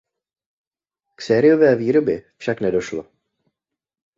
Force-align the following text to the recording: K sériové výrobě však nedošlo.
K 1.15 1.21
sériové 1.21 1.75
výrobě 1.75 2.23
však 2.37 2.61
nedošlo. 2.61 3.07